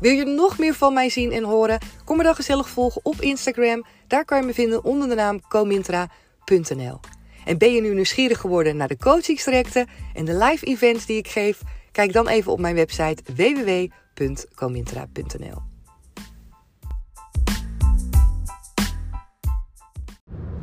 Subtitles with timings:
[0.00, 1.78] Wil je nog meer van mij zien en horen?
[2.04, 3.84] Kom me dan gezellig volgen op Instagram.
[4.06, 7.00] Daar kan je me vinden onder de naam comintra.nl.
[7.44, 11.28] En ben je nu nieuwsgierig geworden naar de coachingstrajecten en de live events die ik
[11.28, 11.60] geef?
[11.92, 15.62] Kijk dan even op mijn website www.comintra.nl.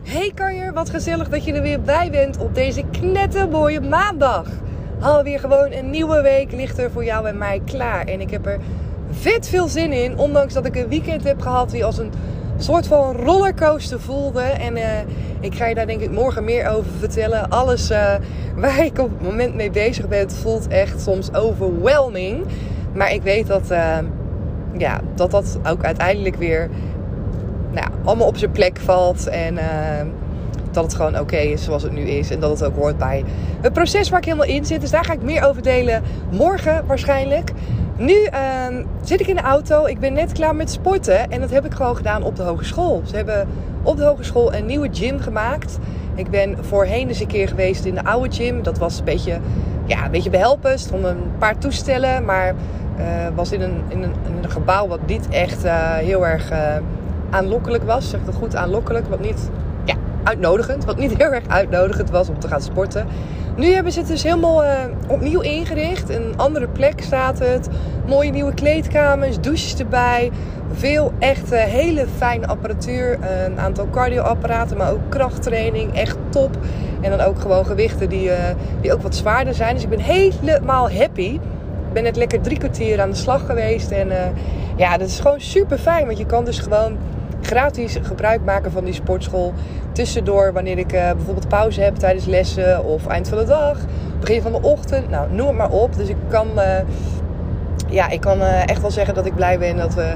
[0.04, 4.48] Hey Kanjer, wat gezellig dat je er weer bij bent op deze knettermooie maandag.
[5.02, 8.06] Alweer gewoon een nieuwe week ligt er voor jou en mij klaar.
[8.06, 8.60] En ik heb er
[9.20, 10.18] vet veel zin in.
[10.18, 12.12] Ondanks dat ik een weekend heb gehad die als een
[12.58, 14.42] soort van rollercoaster voelde.
[14.42, 14.84] En uh,
[15.40, 17.50] ik ga je daar denk ik morgen meer over vertellen.
[17.50, 18.14] Alles uh,
[18.56, 22.46] waar ik op het moment mee bezig ben voelt echt soms overwhelming.
[22.94, 23.98] Maar ik weet dat uh,
[24.78, 26.70] ja, dat, dat ook uiteindelijk weer
[27.72, 29.28] nou, allemaal op zijn plek valt.
[29.28, 29.58] En
[30.72, 32.30] dat het gewoon oké is zoals het nu is.
[32.32, 33.24] En dat het ook hoort bij
[33.62, 34.82] het proces waar ik helemaal in zit.
[34.82, 37.52] Dus daar ga ik meer over delen morgen waarschijnlijk.
[37.98, 39.86] Nu uh, zit ik in de auto.
[39.86, 41.32] Ik ben net klaar met sporten.
[41.32, 43.02] En dat heb ik gewoon gedaan op de hogeschool.
[43.06, 43.48] Ze hebben
[43.84, 45.78] op de hogeschool een nieuwe gym gemaakt.
[46.16, 48.64] Ik ben voorheen eens een keer geweest in de oude gym.
[48.64, 49.40] Dat was een beetje,
[49.86, 50.90] ja, een beetje behelpend.
[50.94, 52.26] om een paar toestellen.
[52.26, 52.54] Maar
[53.00, 53.06] uh,
[53.36, 54.14] was in een, in, een,
[54.44, 56.76] een gebouw wat niet echt uh, heel erg uh,
[57.30, 58.10] aanlokkelijk was.
[58.10, 59.08] Zeg dat goed aanlokkelijk.
[59.08, 59.50] Wat niet
[59.84, 60.86] ja, uitnodigend.
[60.86, 63.08] Wat niet heel erg uitnodigend was om te gaan sporten.
[63.58, 64.72] Nu hebben ze het dus helemaal uh,
[65.08, 66.10] opnieuw ingericht.
[66.10, 67.68] Een andere plek staat het.
[68.08, 70.32] Mooie nieuwe kleedkamers, douches erbij.
[70.72, 73.18] Veel echt uh, hele fijne apparatuur.
[73.46, 75.96] Een aantal cardioapparaten, maar ook krachttraining.
[75.96, 76.58] Echt top.
[77.02, 78.30] En dan ook gewoon gewichten die,
[78.82, 79.74] die ook wat zwaarder zijn.
[79.74, 81.40] Dus ik ben helemaal happy.
[81.88, 83.92] Ik ben net lekker drie kwartier aan de slag geweest.
[83.92, 84.08] En
[84.76, 86.06] ja, dat is gewoon super fijn.
[86.06, 86.98] Want je kan dus gewoon
[87.48, 89.54] gratis gebruik maken van die sportschool.
[89.92, 93.78] Tussendoor, wanneer ik uh, bijvoorbeeld pauze heb tijdens lessen of eind van de dag,
[94.20, 95.10] begin van de ochtend.
[95.10, 95.96] Nou, noem het maar op.
[95.96, 96.64] Dus ik kan, uh,
[97.88, 100.16] ja, ik kan uh, echt wel zeggen dat ik blij ben dat, we,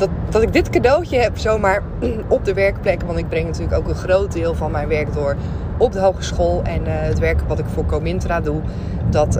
[0.00, 1.82] dat, dat ik dit cadeautje heb zomaar
[2.28, 3.02] op de werkplek.
[3.02, 5.36] Want ik breng natuurlijk ook een groot deel van mijn werk door
[5.78, 6.62] op de hogeschool.
[6.62, 8.60] En het werk wat ik voor Comintra doe,
[9.10, 9.38] dat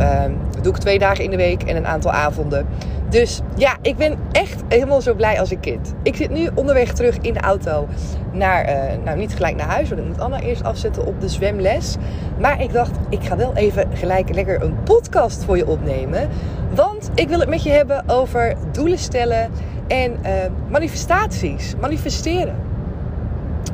[0.62, 2.66] doe ik twee dagen in de week en een aantal avonden.
[3.10, 5.94] Dus ja, ik ben echt helemaal zo blij als een kind.
[6.02, 7.88] Ik zit nu onderweg terug in de auto
[8.32, 11.28] naar, uh, nou niet gelijk naar huis, want ik moet Anna eerst afzetten op de
[11.28, 11.96] zwemles.
[12.38, 16.28] Maar ik dacht, ik ga wel even gelijk lekker een podcast voor je opnemen.
[16.74, 19.50] Want ik wil het met je hebben over doelen stellen
[19.90, 20.30] en uh,
[20.68, 22.54] manifestaties, manifesteren.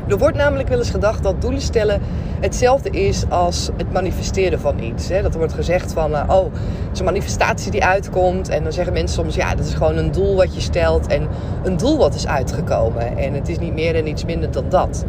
[0.09, 2.01] Er wordt namelijk wel eens gedacht dat doelen stellen
[2.41, 5.09] hetzelfde is als het manifesteren van iets.
[5.09, 5.23] Hè.
[5.23, 8.49] Dat wordt gezegd van, uh, oh, het is een manifestatie die uitkomt.
[8.49, 11.29] En dan zeggen mensen soms, ja, dat is gewoon een doel wat je stelt en
[11.65, 13.17] een doel wat is uitgekomen.
[13.17, 15.05] En het is niet meer en niets minder dan dat.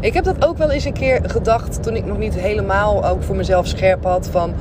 [0.00, 3.22] Ik heb dat ook wel eens een keer gedacht toen ik nog niet helemaal ook
[3.22, 4.54] voor mezelf scherp had van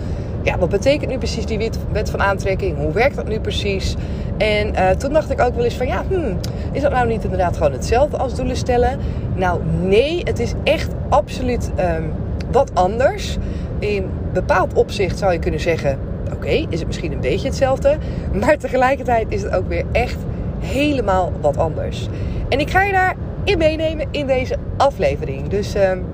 [0.44, 2.78] ja, wat betekent nu precies die wet van aantrekking?
[2.78, 3.96] Hoe werkt dat nu precies?
[4.38, 6.38] En uh, toen dacht ik ook wel eens van ja, hmm,
[6.72, 9.00] is dat nou niet inderdaad gewoon hetzelfde als doelen stellen?
[9.36, 12.14] Nou nee, het is echt absoluut um,
[12.52, 13.38] wat anders.
[13.80, 16.00] In bepaald opzicht zou je kunnen zeggen,
[16.34, 17.98] oké, is het misschien een beetje hetzelfde.
[18.42, 20.18] Maar tegelijkertijd is het ook weer echt
[20.60, 22.08] helemaal wat anders.
[22.50, 25.48] En ik ga je daarin meenemen in deze aflevering.
[25.48, 26.06] Dus um,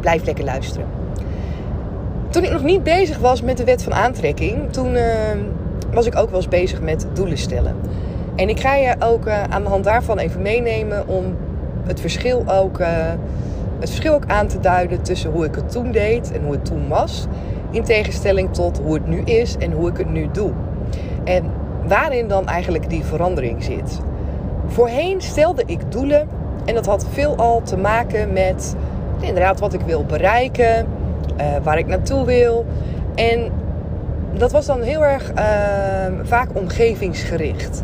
[0.00, 1.03] blijf lekker luisteren.
[2.34, 5.04] Toen ik nog niet bezig was met de wet van aantrekking, toen uh,
[5.92, 7.76] was ik ook wel eens bezig met doelen stellen.
[8.36, 11.36] En ik ga je ook uh, aan de hand daarvan even meenemen om
[11.84, 12.86] het verschil ook, uh,
[13.78, 16.64] het verschil ook aan te duiden tussen hoe ik het toen deed en hoe het
[16.64, 17.26] toen was.
[17.70, 20.50] In tegenstelling tot hoe het nu is en hoe ik het nu doe.
[21.24, 21.44] En
[21.86, 24.00] waarin dan eigenlijk die verandering zit.
[24.66, 26.28] Voorheen stelde ik doelen
[26.64, 28.76] en dat had veelal te maken met
[29.20, 30.86] inderdaad wat ik wil bereiken
[31.40, 32.66] uh, waar ik naartoe wil.
[33.14, 33.50] En
[34.32, 35.44] dat was dan heel erg uh,
[36.22, 37.82] vaak omgevingsgericht.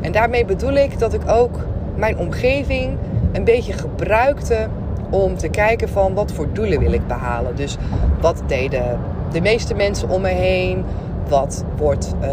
[0.00, 2.96] En daarmee bedoel ik dat ik ook mijn omgeving
[3.32, 4.66] een beetje gebruikte
[5.10, 7.56] om te kijken van wat voor doelen wil ik behalen.
[7.56, 7.76] Dus
[8.20, 8.98] wat deden
[9.32, 10.84] de meeste mensen om me heen?
[11.28, 12.28] Wat wordt uh,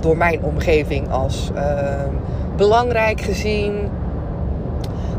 [0.00, 1.62] door mijn omgeving als uh,
[2.56, 3.88] belangrijk gezien?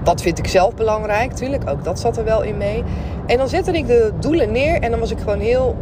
[0.04, 1.32] Wat vind ik zelf belangrijk?
[1.32, 2.84] Tuurlijk, ook dat zat er wel in mee.
[3.30, 5.76] En dan zette ik de doelen neer en dan was ik gewoon heel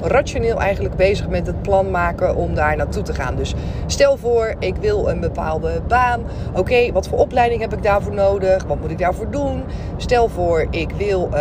[0.00, 3.36] rationeel eigenlijk bezig met het plan maken om daar naartoe te gaan.
[3.36, 3.54] Dus
[3.86, 6.20] stel voor, ik wil een bepaalde baan.
[6.54, 8.64] Oké, wat voor opleiding heb ik daarvoor nodig?
[8.64, 9.62] Wat moet ik daarvoor doen?
[9.96, 11.28] Stel voor, ik wil.
[11.34, 11.40] Uh,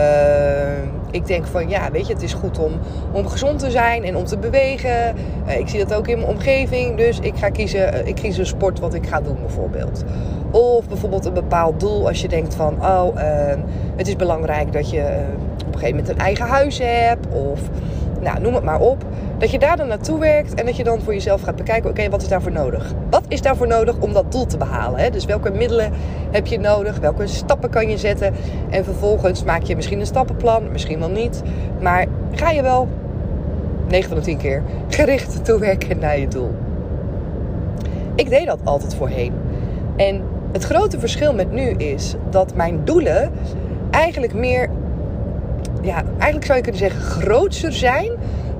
[1.12, 2.72] ik denk van ja, weet je, het is goed om,
[3.12, 5.16] om gezond te zijn en om te bewegen.
[5.48, 6.98] Uh, ik zie dat ook in mijn omgeving.
[6.98, 10.04] Dus ik ga kiezen, uh, ik kies een sport wat ik ga doen bijvoorbeeld.
[10.52, 13.16] Of bijvoorbeeld een bepaald doel als je denkt van oh,
[13.96, 15.26] het is belangrijk dat je
[15.74, 17.28] op een gegeven moment een eigen huis hebt.
[17.28, 17.60] Of
[18.20, 19.06] nou, noem het maar op.
[19.38, 22.10] Dat je daar dan naartoe werkt en dat je dan voor jezelf gaat bekijken: oké,
[22.10, 22.94] wat is daarvoor nodig?
[23.10, 25.00] Wat is daarvoor nodig om dat doel te behalen?
[25.00, 25.10] Hè?
[25.10, 25.92] Dus welke middelen
[26.32, 27.00] heb je nodig?
[27.00, 28.34] Welke stappen kan je zetten?
[28.70, 31.42] En vervolgens maak je misschien een stappenplan, misschien wel niet.
[31.82, 32.88] Maar ga je wel
[33.88, 36.52] 9 van de 10 keer gericht toewerken naar je doel.
[38.16, 39.34] Ik deed dat altijd voorheen.
[39.96, 40.22] En
[40.52, 43.32] het grote verschil met nu is dat mijn doelen
[43.90, 44.70] eigenlijk meer
[45.84, 48.12] ja, eigenlijk zou je kunnen zeggen, grootser zijn.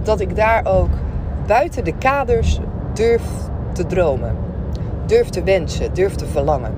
[0.04, 0.90] Dat ik daar ook
[1.48, 2.60] buiten de kaders
[2.94, 3.24] durf
[3.74, 4.36] te dromen.
[5.06, 6.74] Durf te wensen, durf te verlangen.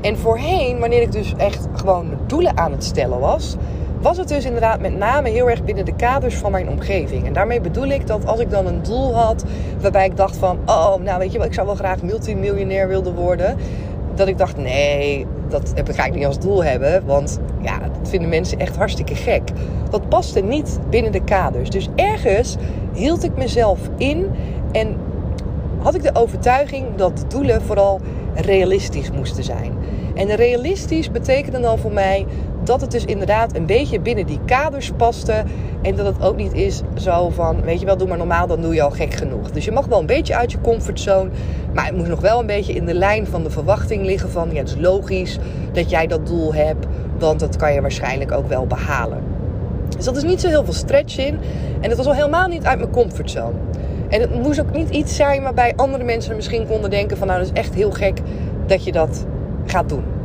[0.00, 3.56] En voorheen, wanneer ik dus echt gewoon doelen aan het stellen was,
[4.00, 7.26] was het dus inderdaad met name heel erg binnen de kaders van mijn omgeving.
[7.26, 9.44] En daarmee bedoel ik dat als ik dan een doel had
[9.80, 13.14] waarbij ik dacht van, oh, nou weet je wel, ik zou wel graag multimiljonair willen
[13.14, 13.56] worden.
[14.18, 17.06] Dat ik dacht, nee, dat ga ik niet als doel hebben.
[17.06, 19.42] Want ja, dat vinden mensen echt hartstikke gek.
[19.90, 21.70] Dat paste niet binnen de kaders.
[21.70, 22.56] Dus ergens
[22.92, 24.30] hield ik mezelf in
[24.72, 24.96] en
[25.78, 28.00] had ik de overtuiging dat doelen vooral
[28.34, 29.72] realistisch moesten zijn.
[30.14, 32.26] En realistisch betekende dan voor mij
[32.64, 35.44] dat het dus inderdaad een beetje binnen die kaders paste.
[35.82, 38.60] En dat het ook niet is zo van, weet je wel, doe maar normaal, dan
[38.60, 39.50] doe je al gek genoeg.
[39.50, 41.30] Dus je mag wel een beetje uit je comfortzone.
[41.74, 44.48] Maar het moet nog wel een beetje in de lijn van de verwachting liggen van,
[44.52, 45.38] ja, het is logisch
[45.72, 46.86] dat jij dat doel hebt.
[47.18, 49.22] Want dat kan je waarschijnlijk ook wel behalen.
[49.96, 51.38] Dus dat is niet zo heel veel stretch in.
[51.80, 53.56] En het was al helemaal niet uit mijn comfortzone.
[54.08, 57.38] En het moest ook niet iets zijn waarbij andere mensen misschien konden denken van, nou,
[57.38, 58.20] dat is echt heel gek
[58.66, 59.26] dat je dat
[59.66, 60.17] gaat doen.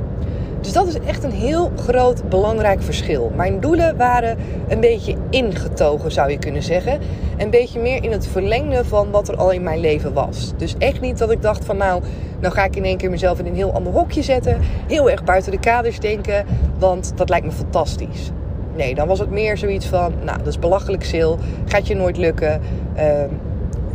[0.63, 3.31] Dus dat is echt een heel groot belangrijk verschil.
[3.35, 4.37] Mijn doelen waren
[4.67, 6.99] een beetje ingetogen, zou je kunnen zeggen.
[7.37, 10.53] Een beetje meer in het verlengde van wat er al in mijn leven was.
[10.57, 12.03] Dus echt niet dat ik dacht van nou,
[12.39, 14.57] nou ga ik in één keer mezelf in een heel ander hokje zetten.
[14.87, 16.45] Heel erg buiten de kaders denken,
[16.79, 18.31] want dat lijkt me fantastisch.
[18.75, 22.17] Nee, dan was het meer zoiets van, nou dat is belachelijk zil, gaat je nooit
[22.17, 22.61] lukken.
[22.97, 23.03] Uh,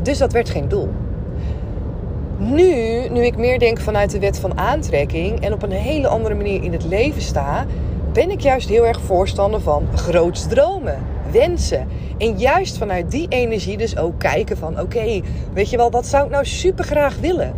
[0.02, 0.88] dus dat werd geen doel.
[2.40, 6.34] Nu, nu ik meer denk vanuit de wet van aantrekking en op een hele andere
[6.34, 7.66] manier in het leven sta,
[8.12, 10.98] ben ik juist heel erg voorstander van groots dromen,
[11.30, 11.88] wensen.
[12.18, 15.20] En juist vanuit die energie dus ook kijken van oké,
[15.52, 17.54] weet je wel, wat zou ik nou super graag willen?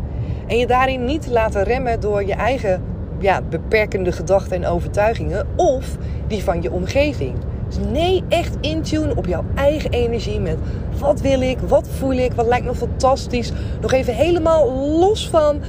[0.46, 2.82] En je daarin niet laten remmen door je eigen
[3.18, 5.96] ja, beperkende gedachten en overtuigingen of
[6.26, 7.34] die van je omgeving.
[7.70, 10.56] Dus nee, echt intune op jouw eigen energie met
[10.98, 13.52] wat wil ik, wat voel ik, wat lijkt me fantastisch.
[13.80, 15.60] Nog even helemaal los van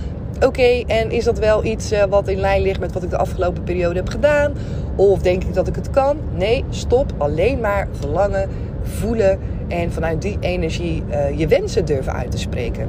[0.46, 3.18] oké, en is dat wel iets uh, wat in lijn ligt met wat ik de
[3.18, 4.54] afgelopen periode heb gedaan?
[4.96, 6.18] Of denk ik dat ik het kan?
[6.36, 7.14] Nee, stop.
[7.18, 8.50] Alleen maar verlangen,
[8.84, 12.88] voelen en vanuit die energie uh, je wensen durven uit te spreken.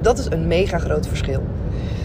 [0.00, 1.42] Dat is een mega groot verschil.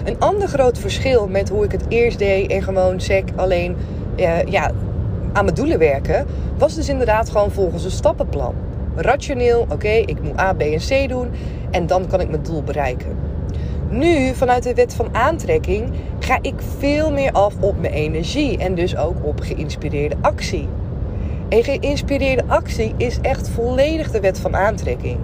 [0.03, 3.75] Een ander groot verschil met hoe ik het eerst deed en gewoon sec alleen
[4.15, 4.71] uh, ja,
[5.37, 6.25] aan mijn doelen werken,
[6.57, 8.55] was dus inderdaad gewoon volgens een stappenplan.
[8.95, 11.29] Rationeel, oké, ik moet A, B en C doen
[11.71, 13.15] en dan kan ik mijn doel bereiken.
[13.89, 15.89] Nu, vanuit de wet van aantrekking,
[16.19, 20.67] ga ik veel meer af op mijn energie en dus ook op geïnspireerde actie.
[21.49, 25.17] En geïnspireerde actie is echt volledig de wet van aantrekking.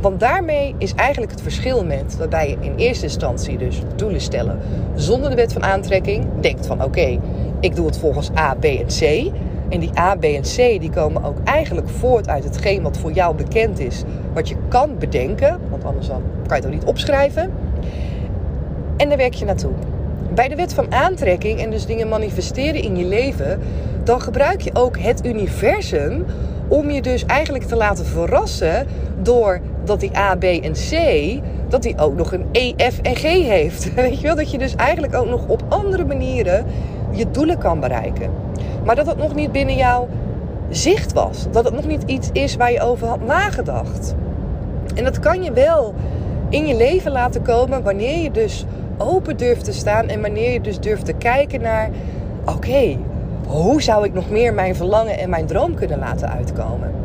[0.00, 4.58] Want daarmee is eigenlijk het verschil met waarbij je in eerste instantie dus doelen stellen
[4.94, 7.18] zonder de wet van aantrekking denkt van oké,
[7.60, 9.30] ik doe het volgens A, B en C.
[9.68, 13.12] En die A, B en C die komen ook eigenlijk voort uit hetgeen wat voor
[13.12, 14.02] jou bekend is.
[14.32, 17.52] Wat je kan bedenken, want anders dan kan je het ook niet opschrijven.
[18.96, 19.72] En daar werk je naartoe.
[20.34, 23.60] Bij de wet van aantrekking en dus dingen manifesteren in je leven,
[24.04, 26.24] dan gebruik je ook het universum
[26.68, 28.86] om je dus eigenlijk te laten verrassen
[29.22, 30.92] door dat die A, B en C,
[31.68, 33.94] dat die ook nog een E, F en G heeft.
[33.94, 36.66] Weet je wel, dat je dus eigenlijk ook nog op andere manieren
[37.16, 38.30] je doelen kan bereiken.
[38.84, 40.08] Maar dat het nog niet binnen jouw
[40.68, 41.46] zicht was.
[41.50, 44.14] Dat het nog niet iets is waar je over had nagedacht.
[44.94, 45.94] En dat kan je wel
[46.48, 48.64] in je leven laten komen wanneer je dus
[48.98, 51.90] open durft te staan en wanneer je dus durft te kijken naar:
[52.44, 52.96] oké,
[53.46, 57.03] hoe zou ik nog meer mijn verlangen en mijn droom kunnen laten uitkomen?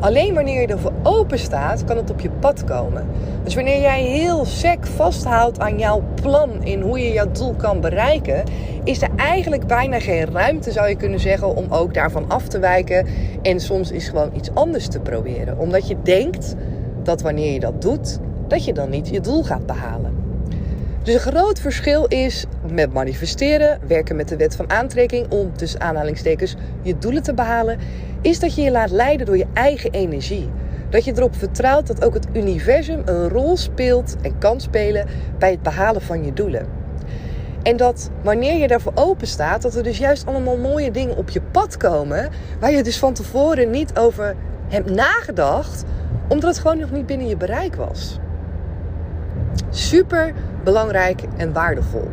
[0.00, 3.06] Alleen wanneer je ervoor open staat, kan het op je pad komen.
[3.44, 7.80] Dus wanneer jij heel sec vasthoudt aan jouw plan in hoe je jouw doel kan
[7.80, 8.42] bereiken,
[8.84, 12.58] is er eigenlijk bijna geen ruimte, zou je kunnen zeggen, om ook daarvan af te
[12.58, 13.06] wijken
[13.42, 15.58] en soms is gewoon iets anders te proberen.
[15.58, 16.54] Omdat je denkt
[17.02, 20.27] dat wanneer je dat doet, dat je dan niet je doel gaat behalen.
[21.08, 25.80] Dus een groot verschil is met manifesteren, werken met de wet van aantrekking om tussen
[25.80, 27.78] aanhalingstekens je doelen te behalen,
[28.20, 30.50] is dat je je laat leiden door je eigen energie.
[30.90, 35.06] Dat je erop vertrouwt dat ook het universum een rol speelt en kan spelen
[35.38, 36.66] bij het behalen van je doelen.
[37.62, 41.30] En dat wanneer je daarvoor open staat, dat er dus juist allemaal mooie dingen op
[41.30, 42.28] je pad komen.
[42.60, 44.36] Waar je dus van tevoren niet over
[44.66, 45.84] hebt nagedacht,
[46.28, 48.18] omdat het gewoon nog niet binnen je bereik was.
[49.70, 50.34] Super
[50.68, 52.08] belangrijk en waardevol.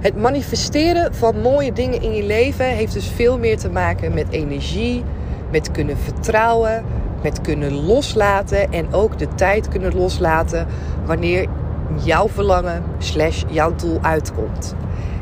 [0.00, 4.26] Het manifesteren van mooie dingen in je leven heeft dus veel meer te maken met
[4.30, 5.04] energie,
[5.50, 6.84] met kunnen vertrouwen,
[7.22, 10.66] met kunnen loslaten en ook de tijd kunnen loslaten
[11.04, 11.48] wanneer
[12.04, 14.74] jouw verlangen slash jouw doel uitkomt.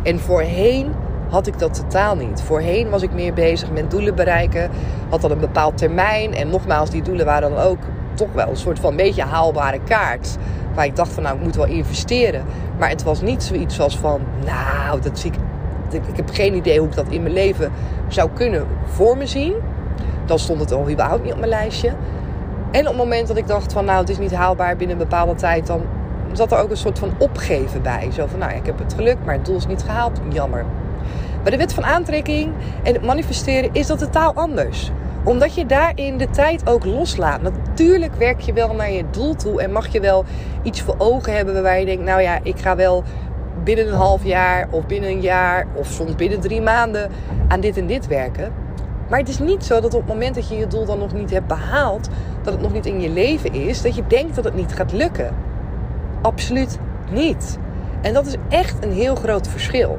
[0.03, 0.93] En voorheen
[1.29, 2.43] had ik dat totaal niet.
[2.43, 4.71] Voorheen was ik meer bezig met doelen bereiken,
[5.09, 7.79] had dan een bepaald termijn en nogmaals, die doelen waren dan ook
[8.15, 10.37] toch wel een soort van beetje haalbare kaart.
[10.75, 12.45] Waar ik dacht van nou, ik moet wel investeren.
[12.79, 15.39] Maar het was niet zoiets als van, nou, dat zie ik.
[16.09, 17.73] Ik heb geen idee hoe ik dat in mijn leven
[18.09, 19.55] zou kunnen voor me zien.
[20.27, 21.93] Dan stond het al überhaupt niet op mijn lijstje.
[22.71, 25.09] En op het moment dat ik dacht van, nou, het is niet haalbaar binnen een
[25.09, 25.83] bepaalde tijd, dan
[26.33, 28.09] zat er ook een soort van opgeven bij.
[28.13, 30.21] Zo van, nou, ik heb het geluk, maar het doel is niet gehaald.
[30.33, 30.65] Jammer.
[31.43, 34.91] Bij de wet van aantrekking en het manifesteren is dat totaal anders
[35.25, 37.43] omdat je daarin de tijd ook loslaat.
[37.43, 40.25] Natuurlijk werk je wel naar je doel toe en mag je wel
[40.63, 43.05] iets voor ogen hebben waarbij je denkt, nou ja, ik ga wel
[43.65, 47.11] binnen een half jaar of binnen een jaar of soms binnen drie maanden
[47.49, 48.53] aan dit en dit werken.
[49.09, 51.13] Maar het is niet zo dat op het moment dat je je doel dan nog
[51.13, 52.09] niet hebt behaald,
[52.43, 54.93] dat het nog niet in je leven is, dat je denkt dat het niet gaat
[54.93, 55.35] lukken.
[56.23, 56.79] Absoluut
[57.11, 57.59] niet.
[58.03, 59.99] En dat is echt een heel groot verschil.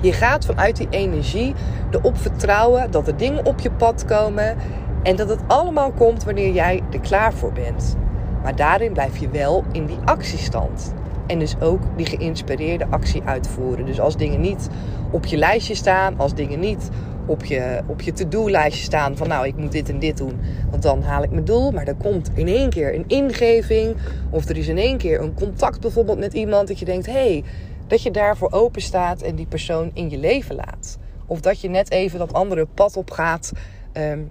[0.00, 1.54] Je gaat vanuit die energie
[1.90, 4.56] erop vertrouwen dat er dingen op je pad komen
[5.02, 7.96] en dat het allemaal komt wanneer jij er klaar voor bent.
[8.42, 10.94] Maar daarin blijf je wel in die actiestand.
[11.26, 13.86] En dus ook die geïnspireerde actie uitvoeren.
[13.86, 14.68] Dus als dingen niet
[15.10, 16.90] op je lijstje staan, als dingen niet
[17.26, 20.82] op je, op je to-do-lijstje staan van nou, ik moet dit en dit doen, want
[20.82, 21.70] dan haal ik mijn doel.
[21.70, 23.96] Maar er komt in één keer een ingeving
[24.30, 27.12] of er is in één keer een contact bijvoorbeeld met iemand dat je denkt, hé,
[27.12, 27.44] hey,
[27.90, 30.98] dat je daarvoor open staat en die persoon in je leven laat.
[31.26, 33.52] Of dat je net even dat andere pad op gaat,
[33.92, 34.30] um,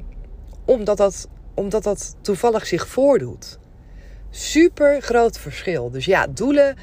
[0.66, 3.60] omdat, dat, omdat dat toevallig zich voordoet.
[4.30, 5.89] Super groot verschil.
[5.89, 6.75] Dus ja, doelen.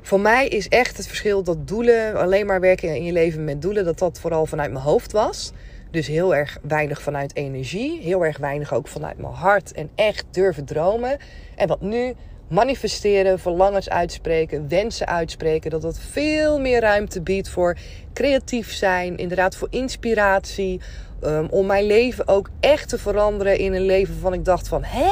[0.00, 3.62] Voor mij is echt het verschil dat doelen, alleen maar werken in je leven met
[3.62, 5.52] doelen, dat dat vooral vanuit mijn hoofd was.
[5.90, 10.24] Dus heel erg weinig vanuit energie, heel erg weinig ook vanuit mijn hart en echt
[10.30, 11.18] durven dromen.
[11.56, 12.14] En wat nu
[12.50, 15.70] manifesteren, verlangens uitspreken, wensen uitspreken.
[15.70, 17.76] Dat dat veel meer ruimte biedt voor
[18.12, 20.80] creatief zijn, inderdaad voor inspiratie.
[21.24, 24.84] Um, om mijn leven ook echt te veranderen in een leven waarvan ik dacht van...
[24.84, 25.10] hè,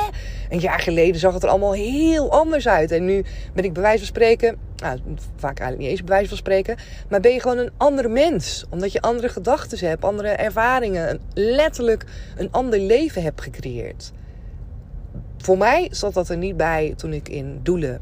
[0.49, 2.90] een jaar geleden zag het er allemaal heel anders uit.
[2.90, 4.57] En nu ben ik bij wijze van spreken...
[4.76, 4.99] Nou,
[5.37, 6.76] vaak eigenlijk niet eens bij wijze van spreken...
[7.09, 8.64] maar ben je gewoon een ander mens.
[8.71, 11.21] Omdat je andere gedachten hebt, andere ervaringen...
[11.35, 12.04] letterlijk
[12.37, 14.12] een ander leven hebt gecreëerd.
[15.38, 18.00] Voor mij zat dat er niet bij toen ik in doelen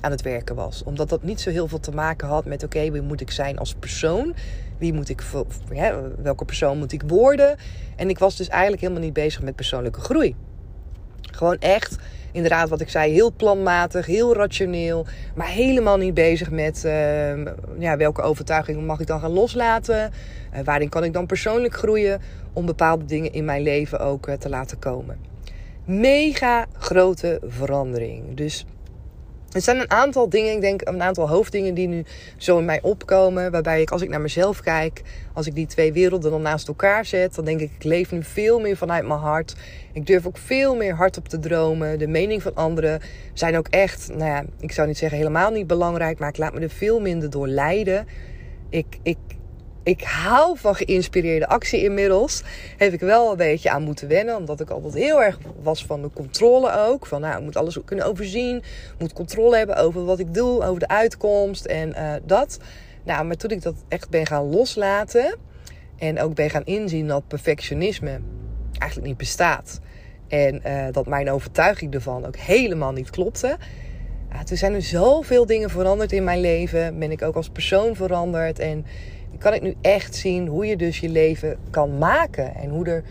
[0.00, 0.82] aan het werken was.
[0.84, 3.58] Omdat dat niet zo heel veel te maken had met: oké, wie moet ik zijn
[3.58, 4.34] als persoon?
[4.78, 5.22] Wie moet ik,
[6.22, 7.56] welke persoon moet ik worden?
[7.96, 10.36] En ik was dus eigenlijk helemaal niet bezig met persoonlijke groei.
[11.20, 11.96] Gewoon echt,
[12.32, 15.06] inderdaad, wat ik zei, heel planmatig, heel rationeel.
[15.34, 17.44] Maar helemaal niet bezig met uh,
[17.78, 20.10] ja, welke overtuigingen mag ik dan gaan loslaten?
[20.54, 22.20] Uh, waarin kan ik dan persoonlijk groeien?
[22.52, 25.29] Om bepaalde dingen in mijn leven ook uh, te laten komen
[25.90, 28.36] mega grote verandering.
[28.36, 28.66] Dus
[29.52, 32.04] er zijn een aantal dingen, ik denk een aantal hoofddingen die nu
[32.36, 33.50] zo in mij opkomen.
[33.50, 37.04] Waarbij ik, als ik naar mezelf kijk, als ik die twee werelden dan naast elkaar
[37.04, 39.54] zet, dan denk ik, ik leef nu veel meer vanuit mijn hart.
[39.92, 41.98] Ik durf ook veel meer hardop te dromen.
[41.98, 43.00] De mening van anderen
[43.32, 46.54] zijn ook echt, nou ja, ik zou niet zeggen helemaal niet belangrijk, maar ik laat
[46.54, 48.06] me er veel minder door leiden.
[48.68, 49.18] Ik, ik,
[49.82, 52.42] ik hou van geïnspireerde actie inmiddels.
[52.76, 54.36] Heb ik wel een beetje aan moeten wennen.
[54.36, 57.06] Omdat ik altijd heel erg was van de controle ook.
[57.06, 58.62] Van nou, ik moet alles kunnen overzien.
[58.98, 60.64] Moet controle hebben over wat ik doe.
[60.64, 62.58] Over de uitkomst en uh, dat.
[63.04, 65.36] Nou, maar toen ik dat echt ben gaan loslaten.
[65.98, 68.20] En ook ben gaan inzien dat perfectionisme
[68.78, 69.80] eigenlijk niet bestaat.
[70.28, 73.56] En uh, dat mijn overtuiging ervan ook helemaal niet klopte
[74.32, 76.98] Ja, toen zijn er zoveel dingen veranderd in mijn leven.
[76.98, 78.58] Ben ik ook als persoon veranderd.
[78.58, 78.86] En
[79.40, 82.54] kan ik nu echt zien hoe je dus je leven kan maken.
[82.54, 83.04] En hoe er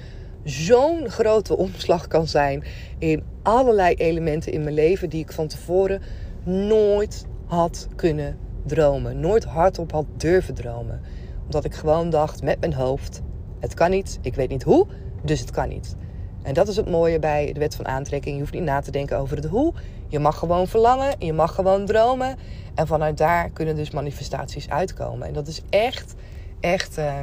[0.44, 2.64] zo'n grote omslag kan zijn
[2.98, 6.02] in allerlei elementen in mijn leven die ik van tevoren
[6.44, 9.20] nooit had kunnen dromen.
[9.20, 11.02] Nooit hardop had durven dromen.
[11.46, 13.22] Omdat ik gewoon dacht met mijn hoofd:
[13.60, 14.88] het kan niet, ik weet niet hoe,
[15.24, 15.96] dus het kan niet.
[16.42, 18.36] En dat is het mooie bij de wet van aantrekking.
[18.36, 19.74] Je hoeft niet na te denken over het hoe.
[20.08, 22.38] Je mag gewoon verlangen, je mag gewoon dromen.
[22.76, 25.28] En vanuit daar kunnen dus manifestaties uitkomen.
[25.28, 26.16] En dat is echt,
[26.60, 27.20] echt, uh,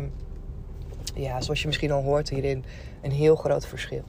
[1.15, 2.65] ja, zoals je misschien al hoort hierin,
[3.03, 4.03] een heel groot verschil.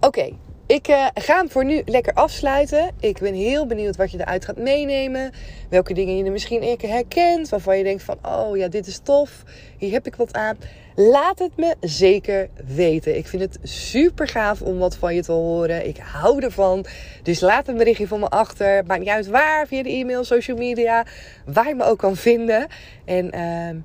[0.00, 0.32] Oké,
[0.72, 2.90] ik uh, ga hem voor nu lekker afsluiten.
[3.00, 5.32] Ik ben heel benieuwd wat je eruit gaat meenemen.
[5.68, 7.48] Welke dingen je er misschien herkent.
[7.48, 9.42] Waarvan je denkt van, oh ja, dit is tof.
[9.78, 10.56] Hier heb ik wat aan.
[10.94, 13.16] Laat het me zeker weten.
[13.16, 15.86] Ik vind het super gaaf om wat van je te horen.
[15.86, 16.84] Ik hou ervan.
[17.22, 18.84] Dus laat een berichtje van me achter.
[18.86, 21.06] Maakt niet uit waar, via de e-mail, social media.
[21.46, 22.66] Waar je me ook kan vinden.
[23.04, 23.82] En uh,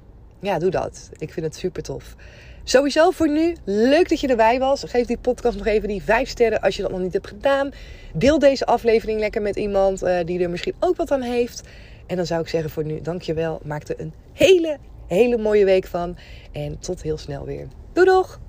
[0.52, 1.10] ja, doe dat.
[1.18, 2.16] Ik vind het super tof.
[2.68, 4.84] Sowieso voor nu, leuk dat je erbij was.
[4.84, 7.72] Geef die podcast nog even die 5 sterren als je dat nog niet hebt gedaan.
[8.14, 11.62] Deel deze aflevering lekker met iemand uh, die er misschien ook wat aan heeft.
[12.08, 13.60] En dan zou ik zeggen voor nu, dankjewel.
[13.64, 16.18] Maak er een hele, hele mooie week van.
[16.52, 17.68] En tot heel snel weer.
[17.94, 18.40] Doei doeg!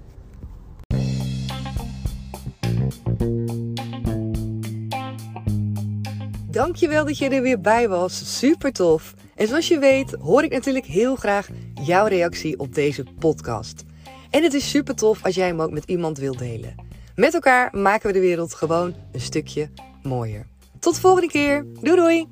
[6.50, 8.38] Dankjewel dat je er weer bij was.
[8.38, 9.14] Super tof.
[9.34, 11.48] En zoals je weet hoor ik natuurlijk heel graag
[11.82, 13.86] jouw reactie op deze podcast.
[14.30, 16.74] En het is super tof als jij hem ook met iemand wilt delen.
[17.14, 19.70] Met elkaar maken we de wereld gewoon een stukje
[20.02, 20.46] mooier.
[20.78, 21.66] Tot de volgende keer.
[21.80, 22.28] Doei doei!